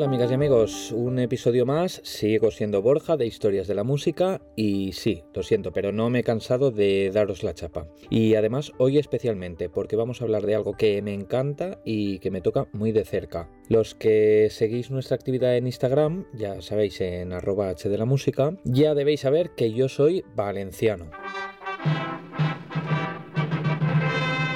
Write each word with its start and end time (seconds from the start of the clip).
Hola 0.00 0.06
amigas 0.06 0.30
y 0.30 0.34
amigos, 0.34 0.92
un 0.92 1.18
episodio 1.18 1.66
más, 1.66 2.00
sigo 2.04 2.50
siendo 2.50 2.80
Borja 2.80 3.18
de 3.18 3.26
Historias 3.26 3.68
de 3.68 3.74
la 3.74 3.84
Música 3.84 4.40
y 4.56 4.92
sí, 4.94 5.24
lo 5.34 5.42
siento, 5.42 5.74
pero 5.74 5.92
no 5.92 6.08
me 6.08 6.20
he 6.20 6.24
cansado 6.24 6.70
de 6.70 7.10
daros 7.12 7.42
la 7.42 7.52
chapa. 7.52 7.86
Y 8.08 8.34
además 8.34 8.72
hoy 8.78 8.96
especialmente 8.96 9.68
porque 9.68 9.96
vamos 9.96 10.22
a 10.22 10.24
hablar 10.24 10.46
de 10.46 10.54
algo 10.54 10.72
que 10.72 11.02
me 11.02 11.12
encanta 11.12 11.82
y 11.84 12.18
que 12.20 12.30
me 12.30 12.40
toca 12.40 12.66
muy 12.72 12.92
de 12.92 13.04
cerca. 13.04 13.50
Los 13.68 13.94
que 13.94 14.48
seguís 14.50 14.90
nuestra 14.90 15.16
actividad 15.16 15.54
en 15.58 15.66
Instagram, 15.66 16.24
ya 16.32 16.62
sabéis 16.62 16.98
en 17.02 17.34
arroba 17.34 17.74
de 17.74 17.98
la 17.98 18.06
música, 18.06 18.56
ya 18.64 18.94
debéis 18.94 19.20
saber 19.20 19.50
que 19.50 19.70
yo 19.74 19.90
soy 19.90 20.24
valenciano. 20.34 21.10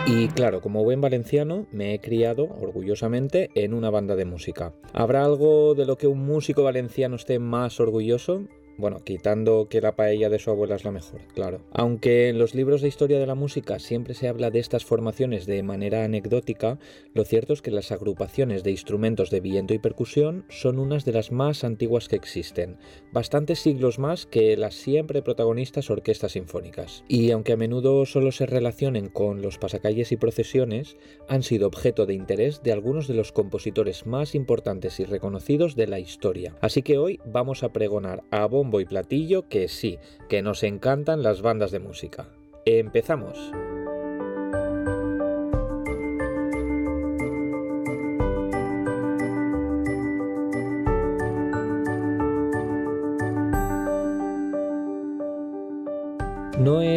Y 0.07 0.29
claro, 0.29 0.61
como 0.61 0.85
buen 0.85 1.01
valenciano, 1.01 1.67
me 1.73 1.95
he 1.95 1.99
criado 1.99 2.45
orgullosamente 2.61 3.49
en 3.55 3.73
una 3.73 3.89
banda 3.89 4.17
de 4.17 4.27
música. 4.27 4.75
¿Habrá 4.93 5.25
algo 5.25 5.75
de 5.75 5.87
lo 5.87 5.97
que 5.97 6.07
un 6.07 6.27
músico 6.27 6.63
valenciano 6.63 7.17
esté 7.17 7.39
más 7.39 7.81
orgulloso? 7.81 8.43
Bueno, 8.77 8.99
quitando 9.05 9.69
que 9.69 9.81
la 9.81 9.95
paella 9.95 10.29
de 10.29 10.39
su 10.39 10.51
abuela 10.51 10.75
es 10.75 10.85
la 10.85 10.91
mejor, 10.91 11.21
claro. 11.35 11.61
Aunque 11.73 12.29
en 12.29 12.39
los 12.39 12.55
libros 12.55 12.83
de 12.83 12.89
historia 12.89 13.21
de 13.21 13.27
la 13.27 13.35
música 13.37 13.79
siempre 13.79 14.15
se 14.15 14.29
habla 14.29 14.51
de 14.51 14.59
estas 14.59 14.85
formaciones 14.85 15.47
de 15.47 15.63
manera 15.63 16.05
anecdótica, 16.05 16.79
lo 17.13 17.25
cierto 17.25 17.53
es 17.53 17.63
que 17.63 17.71
las 17.71 17.93
agrupaciones 17.93 18.65
de 18.65 18.73
instrumentos 18.73 19.31
de 19.31 19.41
viento 19.41 19.75
y 19.75 19.79
percusión 19.79 20.45
son 20.49 20.79
unas 20.79 21.05
de 21.05 21.13
las 21.13 21.31
más 21.31 21.63
antiguas 21.63 22.09
que 22.09 22.17
existen, 22.17 22.79
bastantes 23.13 23.61
siglos 23.61 23.99
más 23.99 24.27
que 24.27 24.57
las 24.57 24.75
siempre 24.75 25.23
protagonistas 25.23 25.91
orquestas 25.91 26.33
sinfónicas. 26.33 27.05
Y 27.07 27.31
aunque 27.31 27.53
a 27.53 27.57
menudo 27.57 28.05
solo 28.07 28.33
se 28.33 28.47
relacionen 28.47 29.09
con 29.09 29.41
los 29.41 29.59
pasacalles 29.59 30.11
y 30.11 30.17
procesiones, 30.17 30.97
han 31.29 31.43
sido 31.43 31.69
objeto 31.69 32.07
de 32.07 32.15
interés 32.15 32.63
de 32.63 32.73
algunos 32.73 33.07
de 33.07 33.15
los 33.15 33.33
compositores 33.33 34.07
más 34.07 34.35
importantes 34.35 34.99
y 34.99 35.05
reconocidos 35.05 35.77
de 35.77 35.87
la 35.87 36.01
historia. 36.01 36.57
Así 36.61 36.83
que 36.83 36.99
hoy 36.99 37.21
vamos 37.25 37.63
a 37.63 37.73
pregonar 37.73 38.25
a 38.31 38.47
y 38.81 38.85
platillo 38.85 39.49
que 39.49 39.69
sí, 39.69 39.99
que 40.29 40.43
nos 40.43 40.63
encantan 40.63 41.23
las 41.23 41.43
bandas 41.43 41.71
de 41.71 41.81
música. 41.81 42.29
¡Empezamos! 42.65 43.53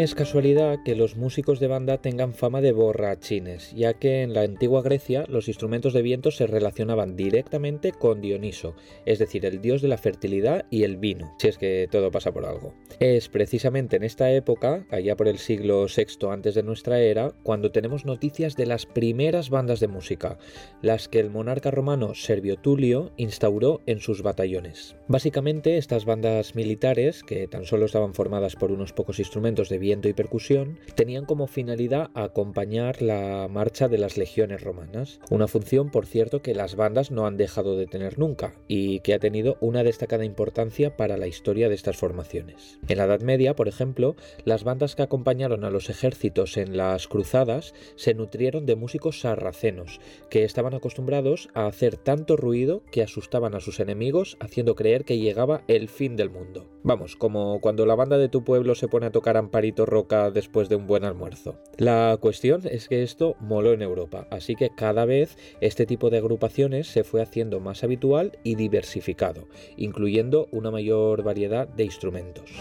Es 0.08 0.16
casualidad 0.16 0.84
que 0.86 0.96
los 0.96 1.18
músicos 1.18 1.60
de 1.60 1.68
banda 1.68 1.98
tengan 1.98 2.34
fama 2.34 2.62
de 2.62 2.72
borrachines, 2.72 3.74
ya 3.76 3.94
que 3.94 4.22
en 4.22 4.34
la 4.34 4.44
antigua 4.44 4.82
Grecia 4.82 5.26
los 5.28 5.50
instrumentos 5.50 5.92
de 5.92 6.02
viento 6.02 6.32
se 6.32 6.48
relacionaban 6.48 7.18
directamente 7.18 7.92
con 7.92 8.22
Dioniso, 8.22 8.74
es 9.06 9.20
decir, 9.20 9.46
el 9.46 9.60
dios 9.60 9.82
de 9.82 9.90
la 9.90 9.98
fertilidad 9.98 10.66
y 10.70 10.84
el 10.84 10.96
vino, 10.96 11.36
si 11.40 11.50
es 11.50 11.58
que 11.58 11.90
todo 11.92 12.10
pasa 12.10 12.32
por 12.32 12.46
algo. 12.46 12.74
Es 13.02 13.28
precisamente 13.28 13.98
en 13.98 14.04
esta 14.04 14.32
época, 14.32 14.88
allá 14.92 15.18
por 15.18 15.28
el 15.28 15.40
siglo 15.40 15.88
VI 15.94 16.30
antes 16.32 16.56
de 16.56 16.64
nuestra 16.64 17.02
era, 17.02 17.34
cuando 17.44 17.72
tenemos 17.72 18.06
noticias 18.06 18.56
de 18.56 18.66
las 18.66 18.86
primeras 18.86 19.50
bandas 19.50 19.82
de 19.82 19.90
música, 19.90 20.38
las 20.82 21.10
que 21.10 21.20
el 21.20 21.32
monarca 21.32 21.70
romano 21.70 22.16
Servio 22.16 22.56
Tulio 22.56 23.12
instauró 23.18 23.82
en 23.88 24.00
sus 24.00 24.24
batallones. 24.24 24.96
Básicamente, 25.10 25.78
estas 25.78 26.06
bandas 26.06 26.56
militares, 26.56 27.24
que 27.24 27.50
tan 27.50 27.66
solo 27.66 27.86
estaban 27.86 28.14
formadas 28.14 28.56
por 28.56 28.72
unos 28.72 28.94
pocos 28.94 29.20
instrumentos 29.20 29.68
de 29.68 29.80
viento 29.80 29.97
y 30.06 30.14
percusión 30.14 30.80
tenían 30.96 31.26
como 31.26 31.48
finalidad 31.48 32.10
acompañar 32.14 33.02
la 33.02 33.48
marcha 33.50 33.88
de 33.88 33.98
las 33.98 34.18
legiones 34.18 34.62
romanas, 34.62 35.20
una 35.30 35.48
función 35.48 35.90
por 35.90 36.06
cierto 36.06 36.42
que 36.42 36.54
las 36.54 36.76
bandas 36.76 37.12
no 37.12 37.26
han 37.26 37.38
dejado 37.38 37.76
de 37.78 37.88
tener 37.88 38.20
nunca 38.20 38.54
y 38.68 39.00
que 39.00 39.14
ha 39.14 39.20
tenido 39.20 39.58
una 39.62 39.84
destacada 39.84 40.26
importancia 40.26 40.96
para 40.96 41.18
la 41.18 41.28
historia 41.28 41.70
de 41.70 41.76
estas 41.76 41.98
formaciones. 41.98 42.80
En 42.88 42.98
la 42.98 43.06
Edad 43.06 43.22
Media, 43.22 43.56
por 43.56 43.68
ejemplo, 43.68 44.16
las 44.46 44.64
bandas 44.64 44.96
que 44.96 45.04
acompañaron 45.04 45.64
a 45.64 45.72
los 45.72 45.90
ejércitos 45.90 46.58
en 46.58 46.78
las 46.78 47.08
cruzadas 47.08 47.74
se 47.96 48.14
nutrieron 48.14 48.66
de 48.66 48.76
músicos 48.76 49.22
sarracenos, 49.22 50.00
que 50.30 50.44
estaban 50.44 50.74
acostumbrados 50.74 51.50
a 51.54 51.68
hacer 51.68 51.98
tanto 51.98 52.38
ruido 52.38 52.84
que 52.92 53.02
asustaban 53.02 53.56
a 53.56 53.60
sus 53.60 53.80
enemigos 53.80 54.38
haciendo 54.40 54.76
creer 54.76 55.06
que 55.06 55.18
llegaba 55.18 55.64
el 55.68 55.90
fin 55.90 56.16
del 56.16 56.30
mundo. 56.30 56.68
Vamos, 56.84 57.16
como 57.16 57.60
cuando 57.62 57.86
la 57.86 57.96
banda 57.96 58.18
de 58.18 58.30
tu 58.30 58.44
pueblo 58.44 58.76
se 58.76 58.88
pone 58.88 59.08
a 59.08 59.12
tocar 59.12 59.38
Roca 59.86 60.32
después 60.32 60.70
de 60.70 60.76
un 60.76 60.88
buen 60.88 61.04
almuerzo. 61.04 61.56
La 61.78 62.18
cuestión 62.20 62.62
es 62.70 62.88
que 62.88 63.04
esto 63.04 63.36
moló 63.40 63.74
en 63.74 63.82
Europa, 63.82 64.28
así 64.32 64.56
que 64.56 64.70
cada 64.76 65.06
vez 65.06 65.38
este 65.62 65.86
tipo 65.86 66.10
de 66.10 66.18
agrupaciones 66.18 66.88
se 66.88 67.04
fue 67.04 67.22
haciendo 67.22 67.60
más 67.60 67.84
habitual 67.84 68.38
y 68.44 68.56
diversificado, 68.56 69.48
incluyendo 69.76 70.48
una 70.52 70.72
mayor 70.72 71.24
variedad 71.24 71.68
de 71.68 71.84
instrumentos. 71.84 72.52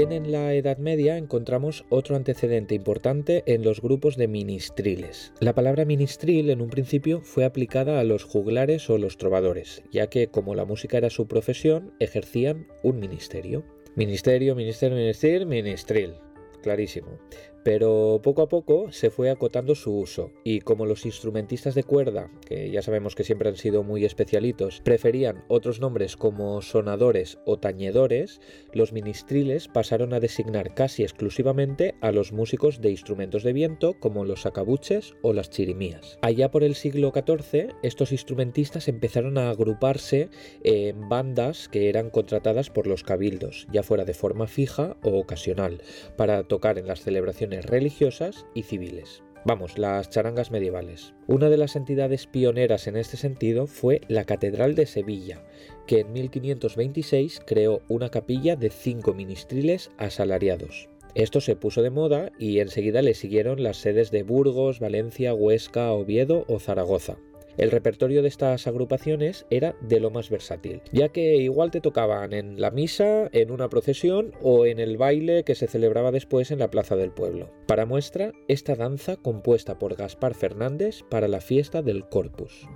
También 0.00 0.24
en 0.24 0.32
la 0.32 0.54
Edad 0.54 0.78
Media 0.78 1.18
encontramos 1.18 1.84
otro 1.90 2.16
antecedente 2.16 2.74
importante 2.74 3.42
en 3.44 3.62
los 3.62 3.82
grupos 3.82 4.16
de 4.16 4.28
ministriles. 4.28 5.34
La 5.40 5.54
palabra 5.54 5.84
ministril 5.84 6.48
en 6.48 6.62
un 6.62 6.70
principio 6.70 7.20
fue 7.20 7.44
aplicada 7.44 8.00
a 8.00 8.04
los 8.04 8.24
juglares 8.24 8.88
o 8.88 8.96
los 8.96 9.18
trovadores, 9.18 9.82
ya 9.92 10.06
que 10.06 10.28
como 10.28 10.54
la 10.54 10.64
música 10.64 10.96
era 10.96 11.10
su 11.10 11.28
profesión, 11.28 11.92
ejercían 12.00 12.66
un 12.82 12.98
ministerio. 12.98 13.62
Ministerio, 13.94 14.54
ministerio, 14.54 14.96
ministerio, 14.96 15.46
ministril 15.46 16.14
clarísimo. 16.60 17.18
Pero 17.62 18.20
poco 18.22 18.42
a 18.42 18.48
poco 18.48 18.90
se 18.90 19.10
fue 19.10 19.30
acotando 19.30 19.74
su 19.74 19.94
uso 19.94 20.32
y 20.44 20.60
como 20.60 20.86
los 20.86 21.04
instrumentistas 21.04 21.74
de 21.74 21.82
cuerda, 21.82 22.30
que 22.46 22.70
ya 22.70 22.80
sabemos 22.80 23.14
que 23.14 23.24
siempre 23.24 23.50
han 23.50 23.56
sido 23.56 23.82
muy 23.82 24.04
especialitos, 24.04 24.80
preferían 24.82 25.44
otros 25.48 25.80
nombres 25.80 26.16
como 26.16 26.62
sonadores 26.62 27.38
o 27.44 27.58
tañedores, 27.58 28.40
los 28.72 28.92
ministriles 28.92 29.68
pasaron 29.68 30.14
a 30.14 30.20
designar 30.20 30.74
casi 30.74 31.02
exclusivamente 31.02 31.94
a 32.00 32.12
los 32.12 32.32
músicos 32.32 32.80
de 32.80 32.90
instrumentos 32.90 33.42
de 33.42 33.52
viento 33.52 33.94
como 34.00 34.24
los 34.24 34.42
sacabuches 34.42 35.14
o 35.22 35.34
las 35.34 35.50
chirimías. 35.50 36.18
Allá 36.22 36.50
por 36.50 36.64
el 36.64 36.74
siglo 36.74 37.12
XIV, 37.14 37.74
estos 37.82 38.12
instrumentistas 38.12 38.88
empezaron 38.88 39.36
a 39.36 39.50
agruparse 39.50 40.30
en 40.62 41.08
bandas 41.08 41.68
que 41.68 41.88
eran 41.88 42.10
contratadas 42.10 42.70
por 42.70 42.86
los 42.86 43.02
cabildos, 43.02 43.66
ya 43.70 43.82
fuera 43.82 44.04
de 44.04 44.14
forma 44.14 44.46
fija 44.46 44.96
o 45.02 45.18
ocasional, 45.18 45.82
para 46.16 46.42
tocar 46.44 46.78
en 46.78 46.86
las 46.86 47.00
celebraciones 47.00 47.49
religiosas 47.50 48.46
y 48.54 48.62
civiles. 48.62 49.22
Vamos, 49.44 49.78
las 49.78 50.10
charangas 50.10 50.50
medievales. 50.50 51.14
Una 51.26 51.48
de 51.48 51.56
las 51.56 51.74
entidades 51.74 52.26
pioneras 52.26 52.86
en 52.86 52.96
este 52.96 53.16
sentido 53.16 53.66
fue 53.66 54.02
la 54.08 54.24
Catedral 54.24 54.74
de 54.74 54.84
Sevilla, 54.84 55.42
que 55.86 56.00
en 56.00 56.12
1526 56.12 57.40
creó 57.46 57.80
una 57.88 58.10
capilla 58.10 58.56
de 58.56 58.68
cinco 58.68 59.14
ministriles 59.14 59.90
asalariados. 59.96 60.90
Esto 61.14 61.40
se 61.40 61.56
puso 61.56 61.82
de 61.82 61.90
moda 61.90 62.30
y 62.38 62.60
enseguida 62.60 63.00
le 63.02 63.14
siguieron 63.14 63.62
las 63.62 63.78
sedes 63.78 64.10
de 64.10 64.22
Burgos, 64.22 64.78
Valencia, 64.78 65.32
Huesca, 65.34 65.90
Oviedo 65.92 66.44
o 66.46 66.60
Zaragoza. 66.60 67.16
El 67.60 67.70
repertorio 67.70 68.22
de 68.22 68.28
estas 68.28 68.66
agrupaciones 68.66 69.44
era 69.50 69.76
de 69.82 70.00
lo 70.00 70.10
más 70.10 70.30
versátil, 70.30 70.80
ya 70.92 71.10
que 71.10 71.36
igual 71.36 71.70
te 71.70 71.82
tocaban 71.82 72.32
en 72.32 72.58
la 72.58 72.70
misa, 72.70 73.28
en 73.32 73.50
una 73.50 73.68
procesión 73.68 74.32
o 74.40 74.64
en 74.64 74.80
el 74.80 74.96
baile 74.96 75.44
que 75.44 75.54
se 75.54 75.66
celebraba 75.66 76.10
después 76.10 76.50
en 76.50 76.58
la 76.58 76.70
plaza 76.70 76.96
del 76.96 77.12
pueblo. 77.12 77.50
Para 77.66 77.84
muestra, 77.84 78.32
esta 78.48 78.76
danza 78.76 79.16
compuesta 79.16 79.78
por 79.78 79.94
Gaspar 79.94 80.32
Fernández 80.32 81.02
para 81.10 81.28
la 81.28 81.42
fiesta 81.42 81.82
del 81.82 82.08
Corpus. 82.08 82.66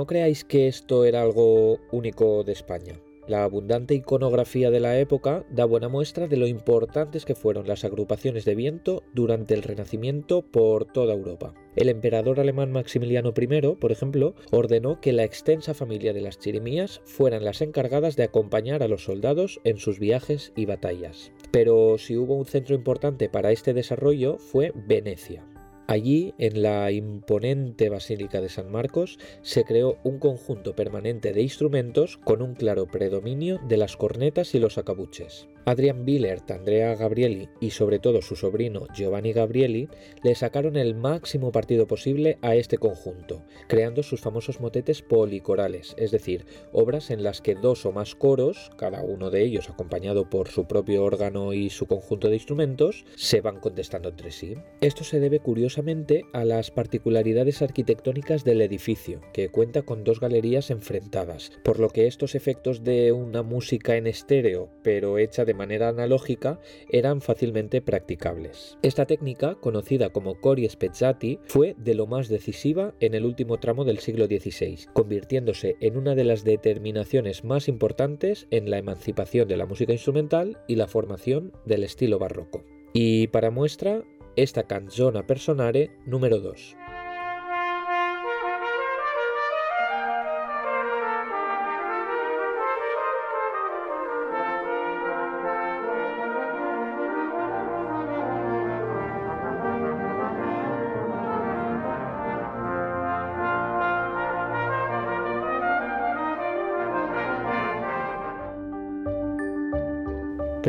No 0.00 0.06
creáis 0.06 0.44
que 0.44 0.66
esto 0.66 1.04
era 1.04 1.20
algo 1.20 1.78
único 1.92 2.42
de 2.42 2.52
España. 2.52 2.94
la 3.28 3.44
abundante 3.44 3.94
iconografía 3.94 4.70
de 4.70 4.80
la 4.80 4.98
época 4.98 5.44
da 5.50 5.66
buena 5.66 5.90
muestra 5.90 6.26
de 6.26 6.38
lo 6.38 6.46
importantes 6.46 7.26
que 7.26 7.34
fueron 7.34 7.68
las 7.68 7.84
agrupaciones 7.84 8.46
de 8.46 8.54
viento 8.54 9.02
durante 9.12 9.52
el 9.52 9.62
Renacimiento 9.62 10.40
por 10.40 10.86
toda 10.86 11.12
Europa. 11.12 11.52
El 11.76 11.90
emperador 11.90 12.40
alemán 12.40 12.72
Maximiliano 12.72 13.34
I, 13.38 13.76
por 13.76 13.92
ejemplo, 13.92 14.34
ordenó 14.50 15.02
que 15.02 15.12
la 15.12 15.24
extensa 15.24 15.74
familia 15.74 16.14
de 16.14 16.22
las 16.22 16.38
chirimías 16.38 17.02
fueran 17.04 17.44
las 17.44 17.60
encargadas 17.60 18.16
de 18.16 18.24
acompañar 18.24 18.82
a 18.82 18.88
los 18.88 19.04
soldados 19.04 19.60
en 19.64 19.76
sus 19.76 19.98
viajes 19.98 20.52
y 20.56 20.64
batallas. 20.64 21.30
Pero 21.50 21.98
si 21.98 22.16
hubo 22.16 22.34
un 22.36 22.46
centro 22.46 22.74
importante 22.74 23.28
para 23.28 23.52
este 23.52 23.74
desarrollo 23.74 24.38
fue 24.38 24.72
Venecia. 24.74 25.44
Allí, 25.90 26.34
en 26.38 26.62
la 26.62 26.92
imponente 26.92 27.88
Basílica 27.88 28.40
de 28.40 28.48
San 28.48 28.70
Marcos, 28.70 29.18
se 29.42 29.64
creó 29.64 29.98
un 30.04 30.20
conjunto 30.20 30.76
permanente 30.76 31.32
de 31.32 31.42
instrumentos 31.42 32.16
con 32.16 32.42
un 32.42 32.54
claro 32.54 32.86
predominio 32.86 33.58
de 33.66 33.76
las 33.76 33.96
cornetas 33.96 34.54
y 34.54 34.60
los 34.60 34.78
acabuches. 34.78 35.48
Adrian 35.64 36.04
Billert, 36.04 36.50
Andrea 36.50 36.94
Gabrieli 36.94 37.48
y 37.60 37.70
sobre 37.70 37.98
todo 37.98 38.22
su 38.22 38.36
sobrino 38.36 38.86
Giovanni 38.94 39.32
Gabrieli 39.32 39.88
le 40.22 40.34
sacaron 40.34 40.76
el 40.76 40.94
máximo 40.94 41.52
partido 41.52 41.86
posible 41.86 42.38
a 42.42 42.54
este 42.54 42.78
conjunto, 42.78 43.44
creando 43.68 44.02
sus 44.02 44.20
famosos 44.20 44.60
motetes 44.60 45.02
policorales, 45.02 45.94
es 45.98 46.10
decir, 46.10 46.46
obras 46.72 47.10
en 47.10 47.22
las 47.22 47.40
que 47.40 47.54
dos 47.54 47.86
o 47.86 47.92
más 47.92 48.14
coros, 48.14 48.70
cada 48.76 49.02
uno 49.02 49.30
de 49.30 49.42
ellos 49.42 49.68
acompañado 49.68 50.28
por 50.28 50.48
su 50.48 50.66
propio 50.66 51.04
órgano 51.04 51.52
y 51.52 51.70
su 51.70 51.86
conjunto 51.86 52.28
de 52.28 52.36
instrumentos, 52.36 53.04
se 53.16 53.40
van 53.40 53.60
contestando 53.60 54.08
entre 54.08 54.30
sí. 54.30 54.56
Esto 54.80 55.04
se 55.04 55.20
debe 55.20 55.40
curiosamente 55.40 56.24
a 56.32 56.44
las 56.44 56.70
particularidades 56.70 57.62
arquitectónicas 57.62 58.44
del 58.44 58.62
edificio, 58.62 59.20
que 59.32 59.48
cuenta 59.48 59.82
con 59.82 60.04
dos 60.04 60.20
galerías 60.20 60.70
enfrentadas, 60.70 61.52
por 61.64 61.78
lo 61.78 61.90
que 61.90 62.06
estos 62.06 62.34
efectos 62.34 62.84
de 62.84 63.12
una 63.12 63.42
música 63.42 63.96
en 63.96 64.06
estéreo, 64.06 64.68
pero 64.82 65.18
hecha 65.18 65.44
de 65.44 65.49
manera 65.54 65.88
analógica 65.88 66.60
eran 66.88 67.20
fácilmente 67.20 67.80
practicables. 67.82 68.78
Esta 68.82 69.06
técnica, 69.06 69.56
conocida 69.56 70.10
como 70.10 70.34
cori 70.40 70.68
spezzati, 70.68 71.38
fue 71.46 71.74
de 71.78 71.94
lo 71.94 72.06
más 72.06 72.28
decisiva 72.28 72.94
en 73.00 73.14
el 73.14 73.24
último 73.24 73.58
tramo 73.58 73.84
del 73.84 73.98
siglo 73.98 74.26
XVI, 74.26 74.86
convirtiéndose 74.92 75.76
en 75.80 75.96
una 75.96 76.14
de 76.14 76.24
las 76.24 76.44
determinaciones 76.44 77.44
más 77.44 77.68
importantes 77.68 78.46
en 78.50 78.70
la 78.70 78.78
emancipación 78.78 79.48
de 79.48 79.56
la 79.56 79.66
música 79.66 79.92
instrumental 79.92 80.58
y 80.66 80.76
la 80.76 80.86
formación 80.86 81.52
del 81.64 81.84
estilo 81.84 82.18
barroco. 82.18 82.64
Y 82.92 83.28
para 83.28 83.50
muestra, 83.50 84.02
esta 84.36 84.64
canzona 84.64 85.26
personare 85.26 85.90
número 86.06 86.38
2. 86.40 86.76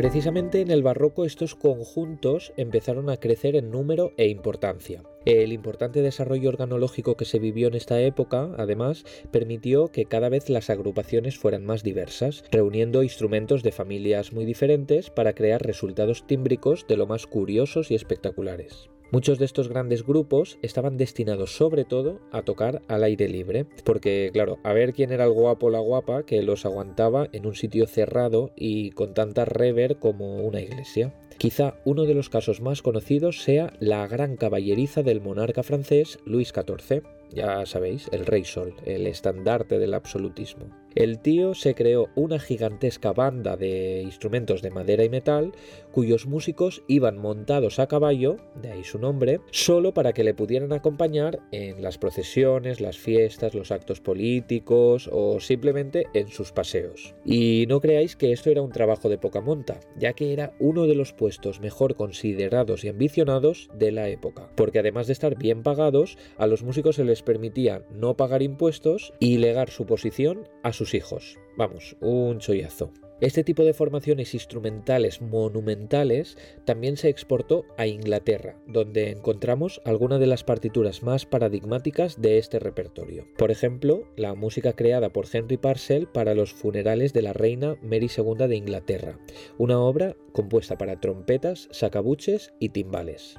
Precisamente 0.02 0.60
en 0.60 0.72
el 0.72 0.82
barroco 0.82 1.24
estos 1.24 1.54
conjuntos 1.54 2.52
empezaron 2.56 3.08
a 3.08 3.18
crecer 3.18 3.54
en 3.54 3.70
número 3.70 4.10
e 4.16 4.26
importancia. 4.26 5.04
El 5.24 5.52
importante 5.52 6.02
desarrollo 6.02 6.48
organológico 6.48 7.16
que 7.16 7.24
se 7.24 7.38
vivió 7.38 7.68
en 7.68 7.74
esta 7.74 8.00
época, 8.00 8.50
además, 8.58 9.04
permitió 9.30 9.92
que 9.92 10.06
cada 10.06 10.28
vez 10.28 10.50
las 10.50 10.70
agrupaciones 10.70 11.38
fueran 11.38 11.64
más 11.64 11.84
diversas, 11.84 12.42
reuniendo 12.50 13.04
instrumentos 13.04 13.62
de 13.62 13.70
familias 13.70 14.32
muy 14.32 14.44
diferentes 14.44 15.08
para 15.08 15.34
crear 15.34 15.62
resultados 15.62 16.26
tímbricos 16.26 16.84
de 16.88 16.96
lo 16.96 17.06
más 17.06 17.28
curiosos 17.28 17.92
y 17.92 17.94
espectaculares. 17.94 18.90
Muchos 19.12 19.38
de 19.38 19.44
estos 19.44 19.68
grandes 19.68 20.06
grupos 20.06 20.58
estaban 20.62 20.96
destinados 20.96 21.54
sobre 21.54 21.84
todo 21.84 22.18
a 22.32 22.40
tocar 22.40 22.80
al 22.88 23.04
aire 23.04 23.28
libre, 23.28 23.66
porque 23.84 24.30
claro, 24.32 24.58
a 24.64 24.72
ver 24.72 24.94
quién 24.94 25.12
era 25.12 25.24
el 25.24 25.32
guapo 25.32 25.66
o 25.66 25.70
la 25.70 25.80
guapa 25.80 26.22
que 26.22 26.42
los 26.42 26.64
aguantaba 26.64 27.28
en 27.32 27.44
un 27.44 27.54
sitio 27.54 27.86
cerrado 27.86 28.52
y 28.56 28.92
con 28.92 29.12
tanta 29.12 29.44
rever 29.44 29.98
como 29.98 30.36
una 30.36 30.62
iglesia. 30.62 31.12
Quizá 31.36 31.74
uno 31.84 32.04
de 32.04 32.14
los 32.14 32.30
casos 32.30 32.62
más 32.62 32.80
conocidos 32.80 33.42
sea 33.42 33.74
la 33.80 34.06
gran 34.06 34.38
caballeriza 34.38 35.02
del 35.02 35.20
monarca 35.20 35.62
francés 35.62 36.18
Luis 36.24 36.50
XIV, 36.54 37.02
ya 37.30 37.66
sabéis, 37.66 38.08
el 38.12 38.24
Rey 38.24 38.44
Sol, 38.44 38.74
el 38.86 39.06
estandarte 39.06 39.78
del 39.78 39.92
absolutismo. 39.92 40.81
El 40.94 41.20
tío 41.20 41.54
se 41.54 41.74
creó 41.74 42.08
una 42.14 42.38
gigantesca 42.38 43.12
banda 43.12 43.56
de 43.56 44.02
instrumentos 44.02 44.62
de 44.62 44.70
madera 44.70 45.04
y 45.04 45.08
metal 45.08 45.52
cuyos 45.90 46.26
músicos 46.26 46.82
iban 46.88 47.18
montados 47.18 47.78
a 47.78 47.86
caballo, 47.86 48.36
de 48.60 48.72
ahí 48.72 48.84
su 48.84 48.98
nombre, 48.98 49.40
solo 49.50 49.94
para 49.94 50.12
que 50.12 50.24
le 50.24 50.34
pudieran 50.34 50.72
acompañar 50.72 51.40
en 51.50 51.82
las 51.82 51.98
procesiones, 51.98 52.80
las 52.80 52.98
fiestas, 52.98 53.54
los 53.54 53.70
actos 53.70 54.00
políticos 54.00 55.08
o 55.12 55.40
simplemente 55.40 56.06
en 56.14 56.28
sus 56.28 56.52
paseos. 56.52 57.14
Y 57.24 57.66
no 57.68 57.80
creáis 57.80 58.16
que 58.16 58.32
esto 58.32 58.50
era 58.50 58.62
un 58.62 58.72
trabajo 58.72 59.08
de 59.08 59.18
poca 59.18 59.40
monta, 59.40 59.80
ya 59.98 60.12
que 60.12 60.32
era 60.32 60.54
uno 60.58 60.86
de 60.86 60.94
los 60.94 61.12
puestos 61.12 61.60
mejor 61.60 61.94
considerados 61.94 62.84
y 62.84 62.88
ambicionados 62.88 63.68
de 63.74 63.92
la 63.92 64.08
época, 64.08 64.50
porque 64.56 64.78
además 64.78 65.06
de 65.06 65.12
estar 65.12 65.36
bien 65.36 65.62
pagados, 65.62 66.16
a 66.38 66.46
los 66.46 66.62
músicos 66.62 66.96
se 66.96 67.04
les 67.04 67.22
permitía 67.22 67.82
no 67.90 68.16
pagar 68.16 68.42
impuestos 68.42 69.12
y 69.20 69.38
legar 69.38 69.70
su 69.70 69.86
posición 69.86 70.48
a 70.62 70.72
hijos. 70.94 71.38
Vamos, 71.56 71.96
un 72.00 72.38
chollazo. 72.38 72.92
Este 73.22 73.44
tipo 73.44 73.62
de 73.62 73.72
formaciones 73.72 74.34
instrumentales 74.34 75.22
monumentales 75.22 76.36
también 76.64 76.96
se 76.96 77.08
exportó 77.08 77.64
a 77.76 77.86
Inglaterra, 77.86 78.56
donde 78.66 79.10
encontramos 79.10 79.80
algunas 79.84 80.18
de 80.18 80.26
las 80.26 80.42
partituras 80.42 81.04
más 81.04 81.24
paradigmáticas 81.24 82.20
de 82.20 82.38
este 82.38 82.58
repertorio. 82.58 83.28
Por 83.38 83.52
ejemplo, 83.52 84.08
la 84.16 84.34
música 84.34 84.72
creada 84.72 85.10
por 85.10 85.26
Henry 85.32 85.56
Parcell 85.56 86.06
para 86.06 86.34
los 86.34 86.52
funerales 86.52 87.12
de 87.12 87.22
la 87.22 87.32
reina 87.32 87.76
Mary 87.80 88.10
II 88.16 88.48
de 88.48 88.56
Inglaterra, 88.56 89.20
una 89.56 89.78
obra 89.78 90.16
compuesta 90.32 90.76
para 90.76 90.98
trompetas, 90.98 91.68
sacabuches 91.70 92.52
y 92.58 92.70
timbales. 92.70 93.36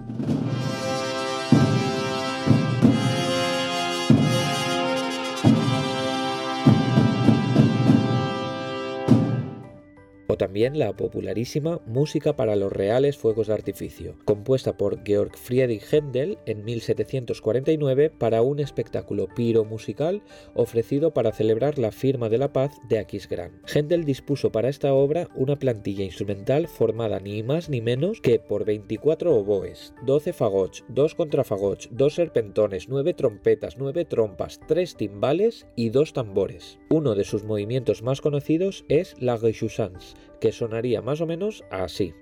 O 10.33 10.37
también 10.37 10.79
la 10.79 10.95
popularísima 10.95 11.79
Música 11.85 12.35
para 12.35 12.55
los 12.55 12.73
Reales 12.73 13.17
Fuegos 13.17 13.47
de 13.47 13.53
Artificio, 13.53 14.15
compuesta 14.25 14.77
por 14.77 15.03
Georg 15.05 15.37
Friedrich 15.37 15.83
Händel 15.93 16.39
en 16.47 16.65
1749 16.65 18.09
para 18.09 18.41
un 18.41 18.59
espectáculo 18.59 19.27
piro 19.27 19.63
musical 19.63 20.23
ofrecido 20.55 21.13
para 21.13 21.33
celebrar 21.33 21.77
la 21.77 21.91
firma 21.91 22.29
de 22.29 22.39
la 22.39 22.51
paz 22.51 22.71
de 22.89 22.97
Aquisgrán. 22.97 23.61
Händel 23.71 24.05
dispuso 24.05 24.51
para 24.51 24.69
esta 24.69 24.91
obra 24.93 25.29
una 25.35 25.55
plantilla 25.55 26.03
instrumental 26.03 26.67
formada 26.67 27.19
ni 27.19 27.43
más 27.43 27.69
ni 27.69 27.81
menos 27.81 28.19
que 28.19 28.39
por 28.39 28.65
24 28.65 29.35
oboes, 29.35 29.93
12 30.03 30.33
fagots, 30.33 30.83
2 30.87 31.13
contrafagots, 31.13 31.89
2 31.91 32.15
serpentones, 32.15 32.89
9 32.89 33.13
trompetas, 33.13 33.77
9 33.77 34.05
trompas, 34.05 34.59
3 34.67 34.95
timbales 34.95 35.67
y 35.75 35.89
2 35.89 36.13
tambores. 36.13 36.79
Uno 36.89 37.13
de 37.13 37.23
sus 37.23 37.43
movimientos 37.43 38.01
más 38.01 38.19
conocidos 38.19 38.83
es 38.89 39.15
la 39.19 39.37
Rejoussance, 39.37 40.15
que 40.39 40.51
sonaría 40.51 41.01
más 41.01 41.21
o 41.21 41.25
menos 41.25 41.63
así. 41.69 42.13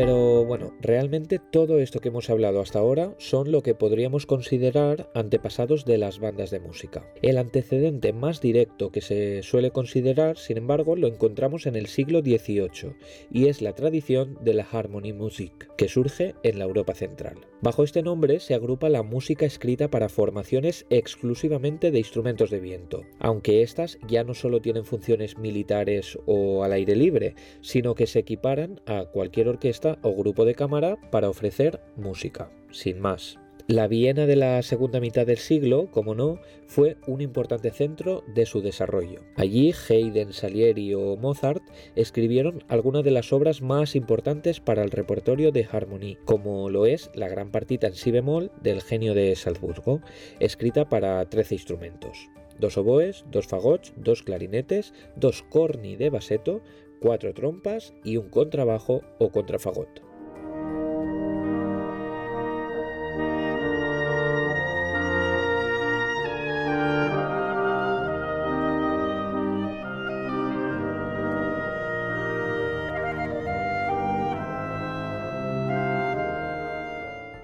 Pero 0.00 0.46
bueno, 0.46 0.72
realmente 0.80 1.38
todo 1.38 1.78
esto 1.78 2.00
que 2.00 2.08
hemos 2.08 2.30
hablado 2.30 2.62
hasta 2.62 2.78
ahora 2.78 3.14
son 3.18 3.52
lo 3.52 3.62
que 3.62 3.74
podríamos 3.74 4.24
considerar 4.24 5.10
antepasados 5.14 5.84
de 5.84 5.98
las 5.98 6.20
bandas 6.20 6.50
de 6.50 6.58
música. 6.58 7.04
El 7.20 7.36
antecedente 7.36 8.14
más 8.14 8.40
directo 8.40 8.92
que 8.92 9.02
se 9.02 9.42
suele 9.42 9.72
considerar, 9.72 10.38
sin 10.38 10.56
embargo, 10.56 10.96
lo 10.96 11.06
encontramos 11.06 11.66
en 11.66 11.76
el 11.76 11.84
siglo 11.84 12.20
XVIII 12.20 12.94
y 13.30 13.48
es 13.48 13.60
la 13.60 13.74
tradición 13.74 14.38
de 14.40 14.54
la 14.54 14.66
Harmonie 14.72 15.12
Musik, 15.12 15.68
que 15.76 15.88
surge 15.88 16.34
en 16.44 16.58
la 16.58 16.64
Europa 16.64 16.94
central. 16.94 17.36
Bajo 17.60 17.84
este 17.84 18.02
nombre 18.02 18.40
se 18.40 18.54
agrupa 18.54 18.88
la 18.88 19.02
música 19.02 19.44
escrita 19.44 19.90
para 19.90 20.08
formaciones 20.08 20.86
exclusivamente 20.88 21.90
de 21.90 21.98
instrumentos 21.98 22.48
de 22.48 22.60
viento, 22.60 23.04
aunque 23.18 23.60
estas 23.60 23.98
ya 24.08 24.24
no 24.24 24.32
solo 24.32 24.62
tienen 24.62 24.86
funciones 24.86 25.36
militares 25.36 26.18
o 26.24 26.64
al 26.64 26.72
aire 26.72 26.96
libre, 26.96 27.34
sino 27.60 27.94
que 27.94 28.06
se 28.06 28.20
equiparan 28.20 28.80
a 28.86 29.04
cualquier 29.04 29.48
orquesta 29.48 29.89
o 30.02 30.14
grupo 30.14 30.44
de 30.44 30.54
cámara 30.54 30.96
para 31.10 31.28
ofrecer 31.28 31.80
música, 31.96 32.50
sin 32.70 33.00
más. 33.00 33.38
La 33.70 33.86
Viena 33.86 34.26
de 34.26 34.34
la 34.34 34.60
segunda 34.62 34.98
mitad 34.98 35.24
del 35.24 35.38
siglo, 35.38 35.92
como 35.92 36.16
no, 36.16 36.40
fue 36.66 36.96
un 37.06 37.20
importante 37.20 37.70
centro 37.70 38.24
de 38.34 38.44
su 38.44 38.62
desarrollo. 38.62 39.20
Allí 39.36 39.72
Haydn, 39.88 40.32
Salieri 40.32 40.92
o 40.94 41.16
Mozart 41.16 41.62
escribieron 41.94 42.64
algunas 42.66 43.04
de 43.04 43.12
las 43.12 43.32
obras 43.32 43.62
más 43.62 43.94
importantes 43.94 44.58
para 44.58 44.82
el 44.82 44.90
repertorio 44.90 45.52
de 45.52 45.68
Harmonie, 45.70 46.18
como 46.24 46.68
lo 46.68 46.84
es 46.84 47.12
la 47.14 47.28
gran 47.28 47.52
partita 47.52 47.86
en 47.86 47.94
si 47.94 48.10
bemol 48.10 48.50
del 48.60 48.82
genio 48.82 49.14
de 49.14 49.36
Salzburgo, 49.36 50.00
escrita 50.40 50.88
para 50.88 51.24
13 51.30 51.54
instrumentos. 51.54 52.28
Dos 52.58 52.76
oboes, 52.76 53.24
dos 53.30 53.46
fagots, 53.46 53.94
dos 53.96 54.22
clarinetes, 54.22 54.92
dos 55.16 55.42
corni 55.42 55.94
de 55.94 56.10
baseto, 56.10 56.60
cuatro 57.00 57.34
trompas 57.34 57.94
y 58.04 58.16
un 58.16 58.28
contrabajo 58.28 59.00
o 59.18 59.30
contrafagot. 59.30 60.02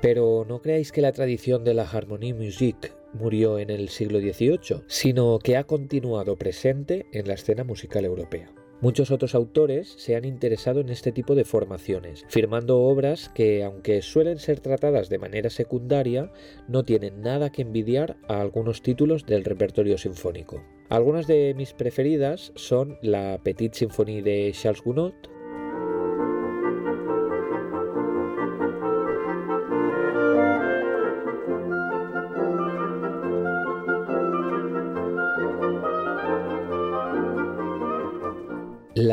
Pero 0.02 0.44
no 0.46 0.62
creáis 0.62 0.92
que 0.92 1.00
la 1.00 1.10
tradición 1.10 1.64
de 1.64 1.74
la 1.74 1.82
harmonie 1.82 2.32
musique 2.32 2.92
murió 3.12 3.58
en 3.58 3.70
el 3.70 3.88
siglo 3.88 4.20
XVIII, 4.20 4.84
sino 4.86 5.38
que 5.40 5.56
ha 5.56 5.64
continuado 5.64 6.36
presente 6.36 7.06
en 7.12 7.26
la 7.26 7.34
escena 7.34 7.64
musical 7.64 8.04
europea. 8.04 8.48
Muchos 8.82 9.10
otros 9.10 9.34
autores 9.34 9.94
se 9.96 10.16
han 10.16 10.26
interesado 10.26 10.80
en 10.80 10.90
este 10.90 11.10
tipo 11.10 11.34
de 11.34 11.44
formaciones, 11.44 12.26
firmando 12.28 12.78
obras 12.80 13.30
que, 13.30 13.64
aunque 13.64 14.02
suelen 14.02 14.38
ser 14.38 14.60
tratadas 14.60 15.08
de 15.08 15.18
manera 15.18 15.48
secundaria, 15.48 16.30
no 16.68 16.84
tienen 16.84 17.22
nada 17.22 17.50
que 17.50 17.62
envidiar 17.62 18.18
a 18.28 18.40
algunos 18.40 18.82
títulos 18.82 19.24
del 19.24 19.44
repertorio 19.44 19.96
sinfónico. 19.96 20.62
Algunas 20.90 21.26
de 21.26 21.54
mis 21.56 21.72
preferidas 21.72 22.52
son 22.54 22.98
la 23.00 23.40
Petite 23.42 23.78
Symphonie 23.78 24.22
de 24.22 24.52
Charles 24.52 24.82
Gounod, 24.82 25.14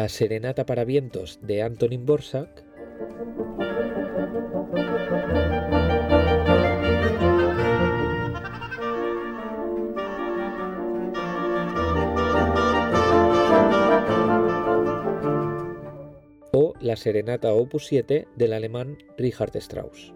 La 0.03 0.09
Serenata 0.09 0.65
para 0.65 0.83
Vientos 0.83 1.39
de 1.41 1.61
Antonin 1.61 2.05
Borsak, 2.05 2.65
o 16.51 16.73
la 16.81 16.97
Serenata 16.97 17.53
Opus 17.53 17.85
7 17.85 18.27
del 18.35 18.51
alemán 18.51 18.97
Richard 19.17 19.55
Strauss. 19.55 20.13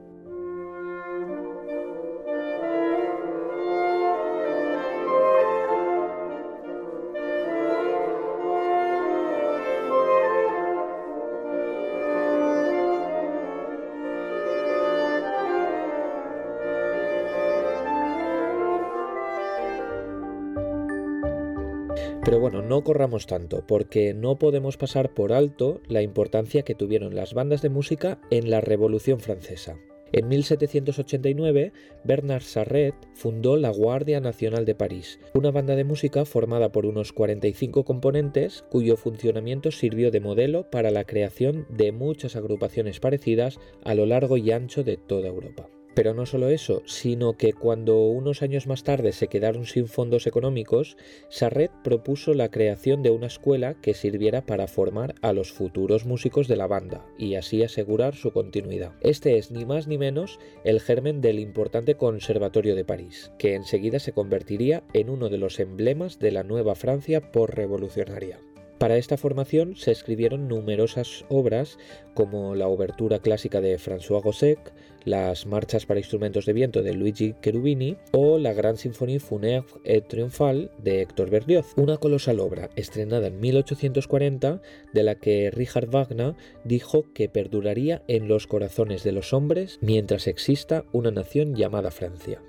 Pero 22.28 22.42
bueno, 22.42 22.62
no 22.62 22.84
corramos 22.84 23.26
tanto, 23.26 23.64
porque 23.66 24.14
no 24.14 24.36
podemos 24.36 24.76
pasar 24.76 25.14
por 25.14 25.32
alto 25.32 25.80
la 25.88 26.02
importancia 26.02 26.64
que 26.64 26.76
tuvieron 26.76 27.16
las 27.16 27.34
bandas 27.34 27.62
de 27.62 27.70
música 27.70 28.20
en 28.32 28.50
la 28.50 28.60
Revolución 28.60 29.22
Francesa. 29.22 29.78
En 30.12 30.28
1789, 30.28 31.72
Bernard 32.04 32.42
Sarret 32.42 32.96
fundó 33.14 33.56
la 33.56 33.70
Guardia 33.70 34.20
Nacional 34.20 34.66
de 34.66 34.76
París, 34.76 35.22
una 35.36 35.52
banda 35.52 35.78
de 35.78 35.86
música 35.86 36.26
formada 36.26 36.70
por 36.74 36.86
unos 36.86 37.14
45 37.14 37.86
componentes 37.86 38.66
cuyo 38.70 38.98
funcionamiento 38.98 39.72
sirvió 39.72 40.12
de 40.12 40.20
modelo 40.20 40.70
para 40.70 40.92
la 40.92 41.06
creación 41.06 41.66
de 41.70 41.94
muchas 41.94 42.36
agrupaciones 42.36 43.00
parecidas 43.00 43.58
a 43.86 43.96
lo 43.96 44.06
largo 44.06 44.36
y 44.36 44.52
ancho 44.52 44.84
de 44.84 44.98
toda 44.98 45.30
Europa. 45.30 45.70
Pero 45.98 46.14
no 46.14 46.28
solo 46.28 46.50
eso, 46.50 46.84
sino 46.86 47.34
que 47.38 47.54
cuando 47.54 47.98
unos 48.06 48.44
años 48.44 48.68
más 48.68 48.84
tarde 48.84 49.14
se 49.14 49.30
quedaron 49.30 49.66
sin 49.66 49.88
fondos 49.88 50.28
económicos, 50.28 50.96
Sarret 51.28 51.72
propuso 51.84 52.36
la 52.36 52.52
creación 52.52 53.02
de 53.02 53.10
una 53.10 53.26
escuela 53.26 53.74
que 53.82 53.96
sirviera 53.96 54.46
para 54.46 54.68
formar 54.68 55.16
a 55.24 55.34
los 55.34 55.52
futuros 55.52 56.06
músicos 56.06 56.48
de 56.48 56.56
la 56.56 56.68
banda 56.68 57.04
y 57.18 57.34
así 57.34 57.64
asegurar 57.64 58.14
su 58.14 58.32
continuidad. 58.32 58.94
Este 59.02 59.40
es 59.40 59.50
ni 59.50 59.66
más 59.66 59.88
ni 59.88 59.98
menos 59.98 60.38
el 60.64 60.82
germen 60.82 61.20
del 61.20 61.40
importante 61.40 61.96
Conservatorio 61.96 62.76
de 62.76 62.86
París, 62.86 63.32
que 63.40 63.56
enseguida 63.56 63.98
se 63.98 64.14
convertiría 64.14 64.84
en 64.94 65.10
uno 65.10 65.30
de 65.30 65.40
los 65.40 65.60
emblemas 65.60 66.20
de 66.20 66.30
la 66.30 66.44
nueva 66.44 66.76
Francia 66.76 67.32
por 67.32 67.56
revolucionaria. 67.56 68.40
Para 68.78 68.98
esta 68.98 69.18
formación 69.18 69.76
se 69.76 69.92
escribieron 69.92 70.48
numerosas 70.48 71.26
obras 71.30 71.80
como 72.14 72.54
la 72.54 72.68
obertura 72.68 73.20
clásica 73.20 73.60
de 73.60 73.80
François 73.80 74.22
Gossec, 74.22 74.60
las 75.04 75.48
marchas 75.48 75.88
para 75.88 76.00
instrumentos 76.00 76.46
de 76.46 76.54
viento 76.54 76.84
de 76.84 76.94
Luigi 76.94 77.34
Cherubini 77.42 77.98
o 78.12 78.38
la 78.38 78.54
Gran 78.54 78.78
Sinfonie 78.78 79.20
Funèbre 79.20 79.80
et 79.84 80.08
Triomphale 80.08 80.70
de 80.78 81.02
Héctor 81.02 81.32
Berlioz, 81.32 81.74
una 81.76 81.98
colosal 81.98 82.40
obra 82.40 82.70
estrenada 82.76 83.28
en 83.28 83.40
1840 83.40 84.62
de 84.94 85.04
la 85.04 85.16
que 85.16 85.50
Richard 85.50 85.90
Wagner 85.90 86.36
dijo 86.64 87.06
que 87.14 87.30
perduraría 87.30 88.04
en 88.08 88.28
los 88.28 88.46
corazones 88.46 89.04
de 89.04 89.14
los 89.14 89.34
hombres 89.34 89.80
mientras 89.82 90.28
exista 90.28 90.86
una 90.92 91.10
nación 91.10 91.56
llamada 91.56 91.90
Francia. 91.90 92.42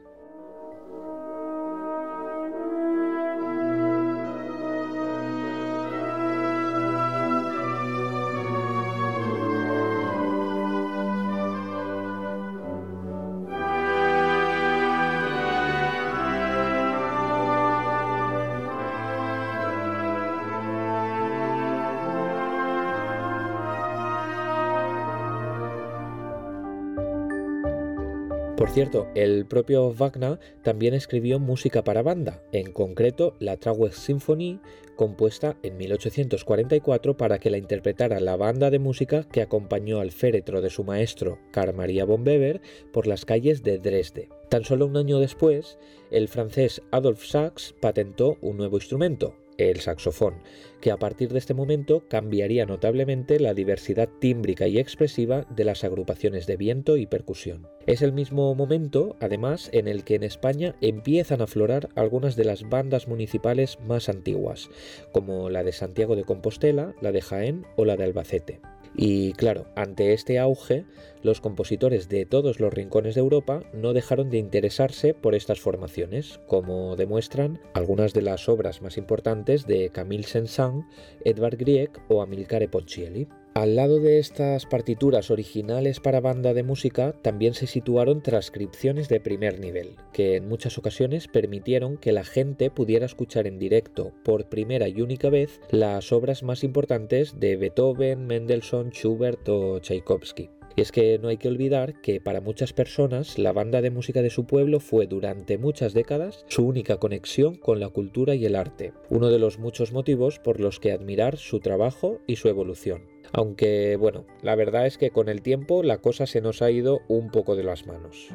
Por 28.68 28.74
cierto, 28.74 29.08
el 29.14 29.46
propio 29.46 29.94
Wagner 29.94 30.38
también 30.62 30.92
escribió 30.92 31.38
música 31.38 31.82
para 31.84 32.02
banda, 32.02 32.42
en 32.52 32.70
concreto 32.70 33.34
la 33.40 33.56
Traue 33.56 33.92
Symphony, 33.92 34.60
compuesta 34.94 35.56
en 35.62 35.78
1844 35.78 37.16
para 37.16 37.38
que 37.38 37.48
la 37.48 37.56
interpretara 37.56 38.20
la 38.20 38.36
banda 38.36 38.68
de 38.68 38.78
música 38.78 39.26
que 39.26 39.40
acompañó 39.40 40.00
al 40.00 40.12
féretro 40.12 40.60
de 40.60 40.68
su 40.68 40.84
maestro, 40.84 41.38
Carl 41.50 41.74
Maria 41.74 42.04
von 42.04 42.28
Weber, 42.28 42.60
por 42.92 43.06
las 43.06 43.24
calles 43.24 43.62
de 43.62 43.78
Dresde. 43.78 44.28
Tan 44.50 44.66
solo 44.66 44.84
un 44.84 44.98
año 44.98 45.18
después, 45.18 45.78
el 46.10 46.28
francés 46.28 46.82
Adolphe 46.90 47.26
Sax 47.26 47.74
patentó 47.80 48.36
un 48.42 48.58
nuevo 48.58 48.76
instrumento, 48.76 49.34
el 49.58 49.80
saxofón, 49.80 50.34
que 50.80 50.90
a 50.90 50.96
partir 50.96 51.32
de 51.32 51.38
este 51.38 51.52
momento 51.52 52.04
cambiaría 52.08 52.64
notablemente 52.64 53.38
la 53.40 53.52
diversidad 53.52 54.08
tímbrica 54.20 54.66
y 54.68 54.78
expresiva 54.78 55.44
de 55.54 55.64
las 55.64 55.84
agrupaciones 55.84 56.46
de 56.46 56.56
viento 56.56 56.96
y 56.96 57.06
percusión. 57.06 57.68
Es 57.86 58.00
el 58.00 58.12
mismo 58.12 58.54
momento, 58.54 59.16
además, 59.20 59.68
en 59.72 59.88
el 59.88 60.04
que 60.04 60.14
en 60.14 60.22
España 60.22 60.76
empiezan 60.80 61.40
a 61.40 61.44
aflorar 61.44 61.88
algunas 61.96 62.36
de 62.36 62.44
las 62.44 62.68
bandas 62.68 63.08
municipales 63.08 63.78
más 63.86 64.08
antiguas, 64.08 64.70
como 65.12 65.50
la 65.50 65.64
de 65.64 65.72
Santiago 65.72 66.16
de 66.16 66.24
Compostela, 66.24 66.94
la 67.00 67.12
de 67.12 67.20
Jaén 67.20 67.66
o 67.76 67.84
la 67.84 67.96
de 67.96 68.04
Albacete. 68.04 68.60
Y 68.96 69.32
claro, 69.32 69.66
ante 69.76 70.12
este 70.12 70.38
auge, 70.38 70.84
los 71.22 71.40
compositores 71.40 72.08
de 72.08 72.26
todos 72.26 72.60
los 72.60 72.72
rincones 72.72 73.14
de 73.14 73.20
Europa 73.20 73.62
no 73.72 73.92
dejaron 73.92 74.30
de 74.30 74.38
interesarse 74.38 75.14
por 75.14 75.34
estas 75.34 75.60
formaciones, 75.60 76.40
como 76.46 76.96
demuestran 76.96 77.60
algunas 77.74 78.14
de 78.14 78.22
las 78.22 78.48
obras 78.48 78.82
más 78.82 78.96
importantes 78.96 79.66
de 79.66 79.90
Camille 79.90 80.24
Saint-Saëns, 80.24 80.84
Edvard 81.24 81.58
Grieg 81.58 81.90
o 82.08 82.22
Amilcare 82.22 82.68
Ponchielli. 82.68 83.28
Al 83.58 83.74
lado 83.74 83.98
de 83.98 84.20
estas 84.20 84.66
partituras 84.66 85.32
originales 85.32 85.98
para 85.98 86.20
banda 86.20 86.54
de 86.54 86.62
música 86.62 87.10
también 87.22 87.54
se 87.54 87.66
situaron 87.66 88.22
transcripciones 88.22 89.08
de 89.08 89.18
primer 89.18 89.58
nivel, 89.58 89.96
que 90.12 90.36
en 90.36 90.46
muchas 90.46 90.78
ocasiones 90.78 91.26
permitieron 91.26 91.96
que 91.96 92.12
la 92.12 92.22
gente 92.22 92.70
pudiera 92.70 93.04
escuchar 93.04 93.48
en 93.48 93.58
directo, 93.58 94.12
por 94.22 94.48
primera 94.48 94.86
y 94.86 95.00
única 95.00 95.28
vez, 95.28 95.60
las 95.72 96.12
obras 96.12 96.44
más 96.44 96.62
importantes 96.62 97.40
de 97.40 97.56
Beethoven, 97.56 98.28
Mendelssohn, 98.28 98.92
Schubert 98.92 99.48
o 99.48 99.80
Tchaikovsky. 99.80 100.50
Y 100.76 100.80
es 100.80 100.92
que 100.92 101.18
no 101.18 101.26
hay 101.26 101.38
que 101.38 101.48
olvidar 101.48 102.00
que 102.00 102.20
para 102.20 102.40
muchas 102.40 102.72
personas 102.72 103.40
la 103.40 103.52
banda 103.52 103.82
de 103.82 103.90
música 103.90 104.22
de 104.22 104.30
su 104.30 104.46
pueblo 104.46 104.78
fue 104.78 105.08
durante 105.08 105.58
muchas 105.58 105.94
décadas 105.94 106.44
su 106.46 106.64
única 106.64 106.98
conexión 106.98 107.56
con 107.56 107.80
la 107.80 107.88
cultura 107.88 108.36
y 108.36 108.46
el 108.46 108.54
arte, 108.54 108.92
uno 109.10 109.30
de 109.30 109.40
los 109.40 109.58
muchos 109.58 109.92
motivos 109.92 110.38
por 110.38 110.60
los 110.60 110.78
que 110.78 110.92
admirar 110.92 111.38
su 111.38 111.58
trabajo 111.58 112.20
y 112.28 112.36
su 112.36 112.48
evolución. 112.48 113.17
Aunque 113.32 113.96
bueno, 113.96 114.24
la 114.42 114.54
verdad 114.54 114.86
es 114.86 114.98
que 114.98 115.10
con 115.10 115.28
el 115.28 115.42
tiempo 115.42 115.82
la 115.82 115.98
cosa 115.98 116.26
se 116.26 116.40
nos 116.40 116.62
ha 116.62 116.70
ido 116.70 117.00
un 117.08 117.30
poco 117.30 117.56
de 117.56 117.64
las 117.64 117.86
manos. 117.86 118.28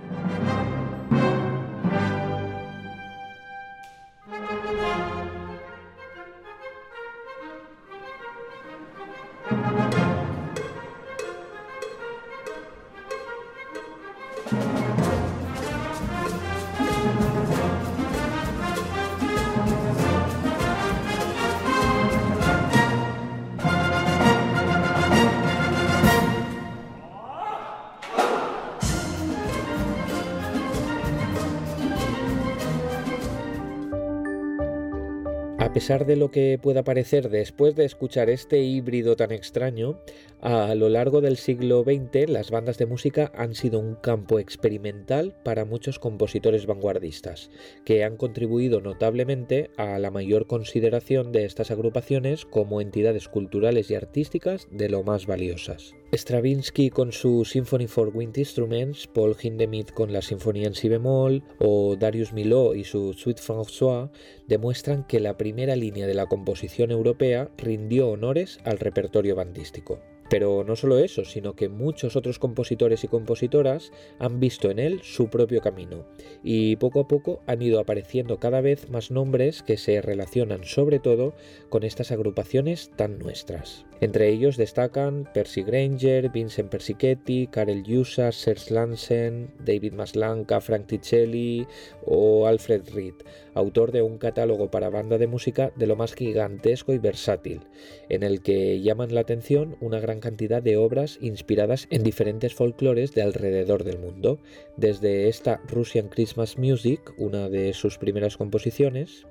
A 35.63 35.71
pesar 35.71 36.05
de 36.05 36.17
lo 36.17 36.29
que 36.29 36.59
pueda 36.61 36.83
parecer 36.83 37.29
después 37.29 37.73
de 37.73 37.85
escuchar 37.85 38.29
este 38.29 38.61
híbrido 38.61 39.15
tan 39.15 39.31
extraño, 39.31 39.97
a 40.43 40.75
lo 40.75 40.89
largo 40.89 41.21
del 41.21 41.37
siglo 41.37 41.85
XX 41.85 42.29
las 42.29 42.51
bandas 42.51 42.77
de 42.77 42.85
música 42.85 43.31
han 43.33 43.55
sido 43.55 43.79
un 43.79 43.95
campo 43.95 44.39
experimental 44.39 45.33
para 45.41 45.63
muchos 45.63 45.99
compositores 45.99 46.65
vanguardistas, 46.65 47.49
que 47.85 48.03
han 48.03 48.17
contribuido 48.17 48.81
notablemente 48.81 49.69
a 49.77 49.97
la 49.99 50.11
mayor 50.11 50.45
consideración 50.45 51.31
de 51.31 51.45
estas 51.45 51.71
agrupaciones 51.71 52.43
como 52.43 52.81
entidades 52.81 53.29
culturales 53.29 53.89
y 53.89 53.95
artísticas 53.95 54.67
de 54.69 54.89
lo 54.89 55.03
más 55.03 55.27
valiosas. 55.27 55.95
Stravinsky 56.11 56.89
con 56.89 57.13
su 57.13 57.45
Symphony 57.45 57.87
for 57.87 58.11
Wind 58.13 58.37
Instruments, 58.37 59.07
Paul 59.07 59.37
Hindemith 59.41 59.91
con 59.91 60.11
la 60.11 60.21
Sinfonía 60.21 60.67
en 60.67 60.75
Si 60.75 60.89
bemol 60.89 61.41
o 61.59 61.95
Darius 61.95 62.33
Milhaud 62.33 62.75
y 62.75 62.83
su 62.83 63.13
Suite 63.13 63.41
François 63.41 64.11
demuestran 64.47 65.07
que 65.07 65.21
la 65.21 65.37
primera 65.37 65.77
línea 65.77 66.05
de 66.05 66.15
la 66.15 66.25
composición 66.25 66.91
europea 66.91 67.49
rindió 67.57 68.09
honores 68.09 68.59
al 68.65 68.77
repertorio 68.79 69.37
bandístico. 69.37 70.01
Pero 70.29 70.63
no 70.63 70.75
solo 70.75 70.99
eso, 70.99 71.25
sino 71.25 71.55
que 71.55 71.69
muchos 71.69 72.15
otros 72.15 72.39
compositores 72.39 73.03
y 73.03 73.07
compositoras 73.07 73.91
han 74.19 74.39
visto 74.39 74.71
en 74.71 74.79
él 74.79 75.01
su 75.03 75.29
propio 75.29 75.61
camino 75.61 76.05
y 76.43 76.75
poco 76.77 77.01
a 77.01 77.07
poco 77.07 77.41
han 77.45 77.61
ido 77.61 77.79
apareciendo 77.79 78.39
cada 78.39 78.61
vez 78.61 78.89
más 78.89 79.11
nombres 79.11 79.63
que 79.63 79.77
se 79.77 80.01
relacionan 80.01 80.63
sobre 80.63 80.99
todo 80.99 81.33
con 81.69 81.83
estas 81.83 82.11
agrupaciones 82.11 82.91
tan 82.95 83.19
nuestras. 83.19 83.85
Entre 84.03 84.27
ellos 84.27 84.57
destacan 84.57 85.29
Percy 85.33 85.63
Granger, 85.63 86.29
Vincent 86.29 86.69
Persichetti, 86.69 87.47
Karel 87.47 87.85
Jusa, 87.87 88.33
Serge 88.33 88.73
Lansen, 88.73 89.53
David 89.63 89.93
Maslanka, 89.93 90.59
Frank 90.59 90.87
Ticelli 90.87 91.65
o 92.05 92.45
Alfred 92.45 92.81
Reed, 92.93 93.13
autor 93.53 93.93
de 93.93 94.01
un 94.01 94.17
catálogo 94.17 94.69
para 94.69 94.89
banda 94.89 95.17
de 95.17 95.27
música 95.27 95.71
de 95.77 95.87
lo 95.87 95.95
más 95.95 96.15
gigantesco 96.15 96.91
y 96.91 96.97
versátil, 96.97 97.61
en 98.09 98.23
el 98.23 98.41
que 98.41 98.81
llaman 98.81 99.15
la 99.15 99.21
atención 99.21 99.77
una 99.79 100.01
gran 100.01 100.19
cantidad 100.19 100.61
de 100.61 100.75
obras 100.75 101.17
inspiradas 101.21 101.87
en 101.89 102.03
diferentes 102.03 102.53
folclores 102.53 103.13
de 103.13 103.21
alrededor 103.21 103.85
del 103.85 103.99
mundo, 103.99 104.37
desde 104.75 105.29
esta 105.29 105.61
Russian 105.69 106.09
Christmas 106.09 106.57
Music, 106.57 107.13
una 107.17 107.47
de 107.47 107.71
sus 107.71 107.97
primeras 107.97 108.35
composiciones, 108.35 109.25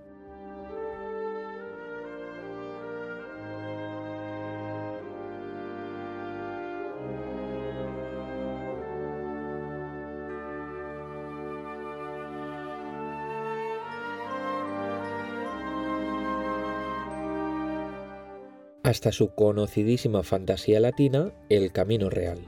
hasta 18.82 19.12
su 19.12 19.34
conocidísima 19.34 20.22
fantasía 20.22 20.80
latina, 20.80 21.32
El 21.48 21.72
Camino 21.72 22.10
Real. 22.10 22.40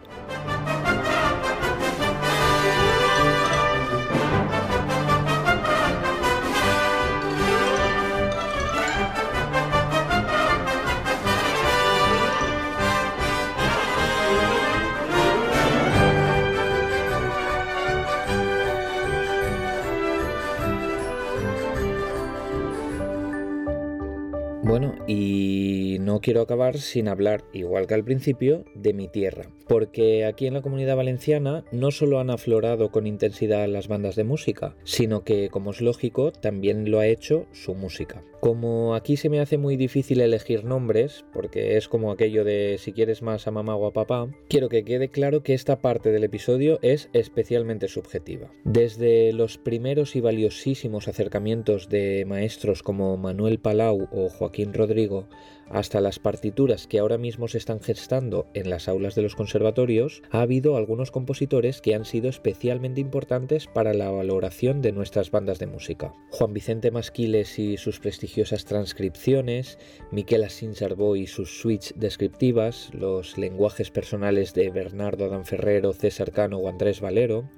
Bueno, 24.67 24.95
y 25.07 25.99
no 26.01 26.21
quiero 26.21 26.41
acabar 26.41 26.79
sin 26.79 27.09
hablar, 27.09 27.45
igual 27.53 27.87
que 27.87 27.93
al 27.93 28.03
principio, 28.03 28.65
de 28.75 28.95
mi 28.95 29.09
tierra, 29.09 29.51
porque 29.69 30.25
aquí 30.25 30.47
en 30.47 30.55
la 30.55 30.63
comunidad 30.63 30.97
valenciana 30.97 31.65
no 31.73 31.91
solo 31.91 32.21
han 32.21 32.31
aflorado 32.31 32.91
con 32.91 33.07
intensidad 33.07 33.67
las 33.69 33.89
bandas 33.89 34.17
de 34.17 34.25
música, 34.25 34.77
sino 34.85 35.25
que, 35.25 35.49
como 35.49 35.71
es 35.71 35.81
lógico, 35.81 36.33
también 36.33 36.91
lo 36.91 36.99
ha 36.99 37.07
hecho 37.07 37.47
su 37.53 37.75
música. 37.75 38.23
Como 38.41 38.95
aquí 38.95 39.17
se 39.17 39.31
me 39.31 39.41
hace 39.41 39.57
muy 39.57 39.77
difícil 39.77 40.21
elegir 40.21 40.65
nombres, 40.65 41.25
porque 41.33 41.77
es 41.77 41.89
como 41.89 42.11
aquello 42.11 42.45
de 42.45 42.77
si 42.79 42.93
quieres 42.93 43.23
más 43.23 43.47
a 43.47 43.51
mamá 43.51 43.75
o 43.75 43.87
a 43.87 43.93
papá, 43.93 44.29
quiero 44.49 44.69
que 44.69 44.85
quede 44.85 45.09
claro 45.09 45.43
que 45.43 45.55
esta 45.55 45.81
parte 45.81 46.11
del 46.13 46.25
episodio 46.25 46.79
es 46.83 47.09
especialmente 47.15 47.89
subjetiva. 47.89 48.51
Desde 48.65 49.33
los 49.33 49.57
primeros 49.57 50.15
y 50.15 50.21
valiosísimos 50.21 51.09
acercamientos 51.09 51.89
de 51.89 52.25
maestros 52.27 52.83
como 52.83 53.17
Manuel 53.17 53.59
Palau 53.59 54.09
o 54.13 54.29
Joaquín 54.29 54.75
Rodrigo 54.75 55.27
hasta 55.71 56.01
las 56.01 56.19
partituras 56.19 56.87
que 56.87 56.99
ahora 56.99 57.19
mismo 57.19 57.49
se 57.49 57.59
están 57.59 57.81
gestando 57.81 58.47
en 58.55 58.71
las 58.71 58.89
aulas 58.89 59.15
de 59.15 59.23
los 59.23 59.35
conservatorios, 59.35 60.23
ha 60.31 60.41
habido 60.41 60.77
algunos 60.77 61.11
compositores 61.11 61.81
que 61.81 61.95
han 61.95 62.05
sido 62.05 62.29
especialmente 62.29 63.01
importantes 63.01 63.67
para 63.67 63.95
la 63.95 64.11
valoración 64.11 64.83
de 64.83 64.93
nuestras 64.93 65.31
bandas 65.31 65.59
de 65.59 65.67
música. 65.67 66.15
Juan 66.31 66.53
Vicente 66.53 66.91
Masquiles 66.91 67.59
y 67.59 67.77
sus 67.77 68.01
prestigiosas 68.01 68.65
transcripciones, 68.65 69.79
Miquel 70.11 70.45
Asinsarbó 70.45 71.17
y 71.17 71.27
sus 71.27 71.61
suites 71.61 71.95
descriptivas, 71.97 72.91
los 72.93 73.39
lenguajes 73.39 73.91
personales 73.91 74.55
de 74.55 74.71
Bernardo 74.71 75.45
Ferrero, 75.45 75.93
César 75.93 76.33
Cano 76.33 76.59
o 76.59 76.69
Andrés 76.69 77.01
Valero, 77.01 77.49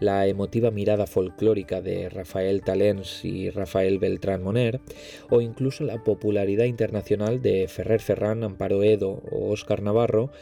la 0.00 0.26
emotiva 0.26 0.70
mirada 0.70 1.06
folclórica 1.06 1.80
de 1.80 2.08
Rafael 2.08 2.62
Talens 2.62 3.24
y 3.24 3.50
Rafael 3.50 3.98
Beltrán 3.98 4.42
Moner, 4.42 4.80
o 5.28 5.40
incluso 5.40 5.84
la 5.84 6.02
popularidad 6.02 6.64
internacional 6.64 7.40
de 7.42 7.68
Ferrer 7.68 8.00
Ferrán, 8.00 8.42
Amparo 8.42 8.82
Edo 8.82 9.22
o 9.30 9.50
Óscar 9.50 9.82
Navarro, 9.82 10.32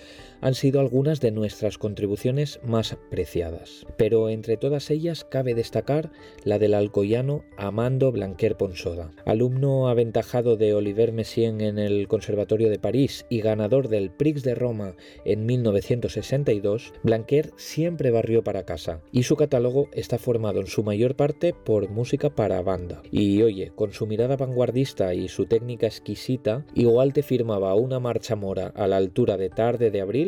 han 0.41 0.55
sido 0.55 0.81
algunas 0.81 1.21
de 1.21 1.31
nuestras 1.31 1.79
contribuciones 1.79 2.61
más 2.65 2.93
apreciadas. 2.93 3.87
Pero 3.97 4.29
entre 4.29 4.57
todas 4.57 4.91
ellas 4.91 5.25
cabe 5.25 5.55
destacar 5.55 6.11
la 6.45 6.59
del 6.59 6.75
alcoyano 6.75 7.45
Amando 7.57 8.13
Blanquer 8.13 8.57
Ponsoda. 8.57 9.13
Alumno 9.25 9.89
aventajado 9.89 10.57
de 10.57 10.75
Oliver 10.75 11.13
Messiaen 11.13 11.61
en 11.61 11.79
el 11.79 12.09
Conservatorio 12.09 12.71
de 12.71 12.79
París 12.79 13.27
y 13.29 13.41
ganador 13.41 13.89
del 13.89 14.11
Prix 14.11 14.43
de 14.43 14.55
Roma 14.55 14.95
en 15.25 15.47
1962, 15.47 16.93
Blanquer 17.03 17.51
siempre 17.57 18.11
barrió 18.11 18.43
para 18.43 18.65
casa 18.65 19.01
y 19.13 19.25
su 19.25 19.37
catálogo 19.37 19.89
está 19.93 20.19
formado 20.19 20.61
en 20.61 20.67
su 20.67 20.83
mayor 20.83 21.17
parte 21.17 21.55
por 21.55 21.89
música 21.89 22.31
para 22.31 22.63
banda. 22.63 23.03
Y 23.11 23.43
oye, 23.43 23.73
con 23.75 23.93
su 23.93 24.07
mirada 24.07 24.37
vanguardista 24.37 25.15
y 25.15 25.29
su 25.29 25.47
técnica 25.47 25.87
exquisita, 25.87 26.65
igual 26.75 27.13
te 27.13 27.23
firmaba 27.23 27.75
una 27.75 28.01
marcha 28.01 28.37
mora 28.37 28.73
a 28.75 28.87
la 28.87 28.97
altura 28.97 29.37
de 29.37 29.51
tarde 29.51 29.91
de 29.91 30.01
abril 30.01 30.28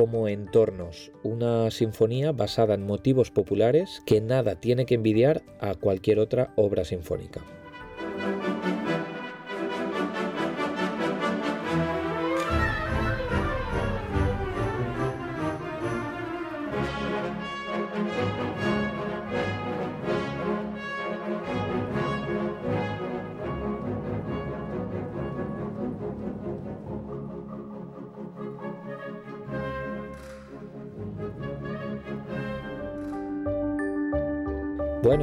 como 0.00 0.28
Entornos, 0.28 1.12
una 1.22 1.70
sinfonía 1.70 2.32
basada 2.32 2.72
en 2.72 2.86
motivos 2.86 3.30
populares 3.30 4.02
que 4.06 4.22
nada 4.22 4.54
tiene 4.58 4.86
que 4.86 4.94
envidiar 4.94 5.42
a 5.60 5.74
cualquier 5.74 6.20
otra 6.20 6.54
obra 6.56 6.86
sinfónica. 6.86 7.44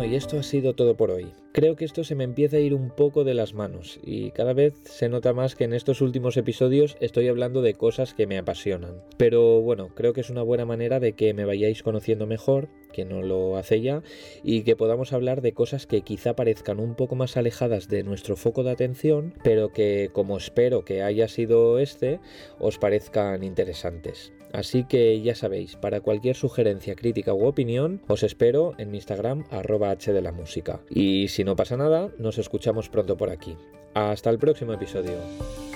Y 0.08 0.16
esto 0.16 0.40
ha 0.40 0.44
sido 0.44 0.74
todo 0.74 0.96
por 0.96 1.12
hoy. 1.12 1.34
Creo 1.52 1.76
que 1.76 1.84
esto 1.84 2.04
se 2.04 2.16
me 2.16 2.24
empieza 2.24 2.58
a 2.58 2.62
ir 2.62 2.74
un 2.74 2.92
poco 2.92 3.26
de 3.26 3.34
las 3.34 3.54
manos 3.54 4.00
y 4.04 4.32
cada 4.32 4.54
vez 4.54 4.76
se 4.84 5.10
nota 5.10 5.34
más 5.34 5.56
que 5.56 5.66
en 5.66 5.74
estos 5.74 6.02
últimos 6.02 6.38
episodios 6.38 6.96
estoy 7.02 7.28
hablando 7.28 7.62
de 7.62 7.74
cosas 7.74 8.14
que 8.14 8.28
me 8.28 8.38
apasionan. 8.38 9.02
Pero 9.18 9.60
bueno, 9.62 9.90
creo 9.96 10.14
que 10.14 10.22
es 10.22 10.30
una 10.30 10.44
buena 10.44 10.66
manera 10.66 11.02
de 11.02 11.14
que 11.14 11.34
me 11.34 11.46
vayáis 11.46 11.84
conociendo 11.84 12.26
mejor, 12.26 12.70
que 12.92 13.06
no 13.06 13.22
lo 13.22 13.58
hace 13.58 13.82
ya, 13.82 14.04
y 14.44 14.64
que 14.64 14.76
podamos 14.76 15.14
hablar 15.14 15.42
de 15.42 15.54
cosas 15.54 15.88
que 15.88 16.02
quizá 16.02 16.36
parezcan 16.36 16.80
un 16.80 16.96
poco 16.96 17.16
más 17.16 17.38
alejadas 17.38 17.88
de 17.88 18.04
nuestro 18.04 18.36
foco 18.36 18.64
de 18.64 18.72
atención, 18.72 19.34
pero 19.44 19.72
que 19.72 20.10
como 20.14 20.38
espero 20.38 20.86
que 20.86 21.02
haya 21.02 21.28
sido 21.28 21.80
este, 21.80 22.20
os 22.60 22.78
parezcan 22.78 23.44
interesantes. 23.44 24.34
Así 24.54 24.86
que 24.86 25.22
ya 25.22 25.36
sabéis, 25.36 25.76
para 25.76 26.02
cualquier 26.02 26.36
sugerencia, 26.36 26.96
crítica 26.96 27.34
u 27.34 27.46
opinión, 27.46 28.02
os 28.08 28.24
espero 28.24 28.74
en 28.78 28.92
mi 28.92 28.98
Instagram 28.98 29.46
arroba 29.50 29.96
de 29.96 30.22
la 30.22 30.32
música. 30.32 30.82
Y 30.90 31.28
si 31.28 31.44
no 31.44 31.56
pasa 31.56 31.78
nada, 31.78 32.12
nos 32.18 32.38
escuchamos 32.38 32.90
pronto 32.90 33.18
por 33.18 33.30
aquí. 33.30 33.58
Hasta 33.94 34.30
el 34.30 34.38
próximo 34.38 34.74
episodio. 34.74 35.67